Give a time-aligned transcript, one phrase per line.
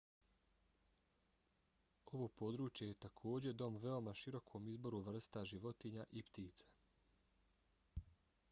[2.13, 8.07] ovo područje je takođe dom veoma širokom izboru vrsta životinja i ptica